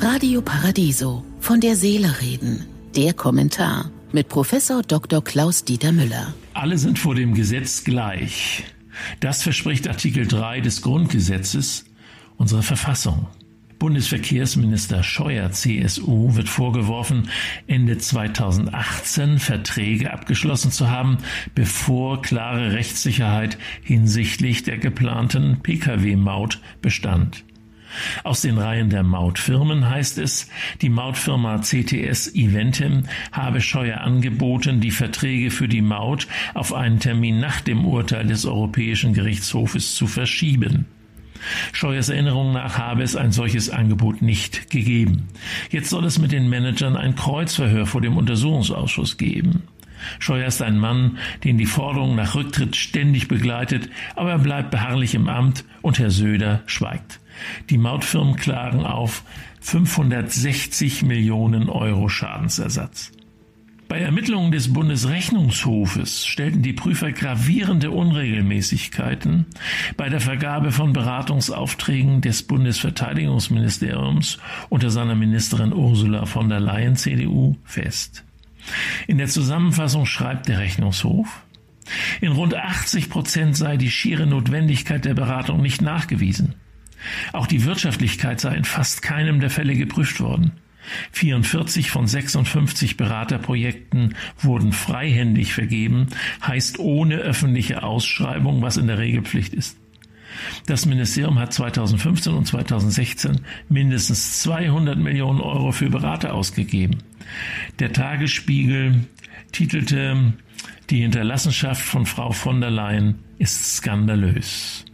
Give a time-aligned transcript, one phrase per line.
[0.00, 2.66] Radio Paradiso von der Seele reden.
[2.96, 5.22] Der Kommentar mit Professor Dr.
[5.22, 6.34] Klaus Dieter Müller.
[6.54, 8.64] Alle sind vor dem Gesetz gleich.
[9.20, 11.84] Das verspricht Artikel 3 des Grundgesetzes,
[12.36, 13.28] unserer Verfassung.
[13.78, 17.28] Bundesverkehrsminister Scheuer CSU wird vorgeworfen,
[17.66, 21.18] Ende 2018 Verträge abgeschlossen zu haben,
[21.54, 27.44] bevor klare Rechtssicherheit hinsichtlich der geplanten Pkw-Maut bestand.
[28.24, 30.48] Aus den Reihen der Mautfirmen heißt es,
[30.80, 37.40] die Mautfirma CTS Eventim habe Scheuer angeboten, die Verträge für die Maut auf einen Termin
[37.40, 40.86] nach dem Urteil des Europäischen Gerichtshofes zu verschieben.
[41.72, 45.28] Scheuers Erinnerung nach habe es ein solches Angebot nicht gegeben.
[45.70, 49.64] Jetzt soll es mit den Managern ein Kreuzverhör vor dem Untersuchungsausschuss geben.
[50.18, 55.14] Scheuer ist ein Mann, den die Forderung nach Rücktritt ständig begleitet, aber er bleibt beharrlich
[55.14, 57.20] im Amt und Herr Söder schweigt.
[57.70, 59.24] Die Mautfirmen klagen auf
[59.60, 63.12] 560 Millionen Euro Schadensersatz.
[63.92, 69.44] Bei Ermittlungen des Bundesrechnungshofes stellten die Prüfer gravierende Unregelmäßigkeiten
[69.98, 74.38] bei der Vergabe von Beratungsaufträgen des Bundesverteidigungsministeriums
[74.70, 78.24] unter seiner Ministerin Ursula von der Leyen CDU fest.
[79.06, 81.42] In der Zusammenfassung schreibt der Rechnungshof,
[82.20, 86.54] in rund 80 Prozent sei die schiere Notwendigkeit der Beratung nicht nachgewiesen.
[87.32, 90.52] Auch die Wirtschaftlichkeit sei in fast keinem der Fälle geprüft worden.
[91.12, 96.08] 44 von 56 Beraterprojekten wurden freihändig vergeben,
[96.44, 99.78] heißt ohne öffentliche Ausschreibung, was in der Regel Pflicht ist.
[100.66, 106.98] Das Ministerium hat 2015 und 2016 mindestens 200 Millionen Euro für Berater ausgegeben.
[107.78, 109.04] Der Tagesspiegel
[109.52, 110.34] titelte,
[110.90, 114.84] die Hinterlassenschaft von Frau von der Leyen ist skandalös.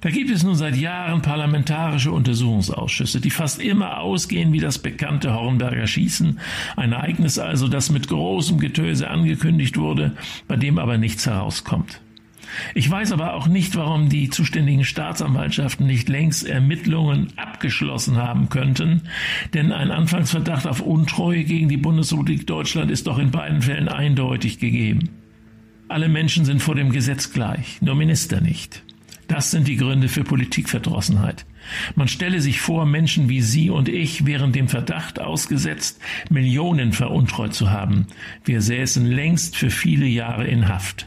[0.00, 5.34] Da gibt es nun seit Jahren parlamentarische Untersuchungsausschüsse, die fast immer ausgehen wie das bekannte
[5.34, 6.38] Hornberger Schießen,
[6.76, 12.00] ein Ereignis also, das mit großem Getöse angekündigt wurde, bei dem aber nichts herauskommt.
[12.74, 19.02] Ich weiß aber auch nicht, warum die zuständigen Staatsanwaltschaften nicht längst Ermittlungen abgeschlossen haben könnten,
[19.54, 24.58] denn ein Anfangsverdacht auf Untreue gegen die Bundesrepublik Deutschland ist doch in beiden Fällen eindeutig
[24.58, 25.10] gegeben.
[25.88, 28.82] Alle Menschen sind vor dem Gesetz gleich, nur Minister nicht.
[29.28, 31.44] Das sind die Gründe für Politikverdrossenheit.
[31.94, 36.00] Man stelle sich vor, Menschen wie Sie und ich wären dem Verdacht ausgesetzt,
[36.30, 38.06] Millionen veruntreut zu haben.
[38.44, 41.06] Wir säßen längst für viele Jahre in Haft.